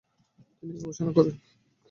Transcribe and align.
তিনি 0.57 0.71
এই 0.71 0.81
গবেষণা 0.81 1.11
করেন। 1.17 1.35